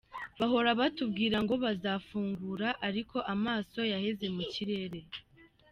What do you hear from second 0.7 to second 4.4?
batubwira ngo bazafungura ariko amaso yaheze